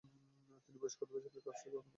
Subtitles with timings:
[0.63, 1.87] তিনি বয়স্ক অধিবাসীদের কাছ থেকে অনেক তথ্য সংগ্রহ করতে পারতেন।